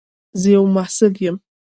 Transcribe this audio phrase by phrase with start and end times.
[0.41, 1.37] زه یو محصل یم.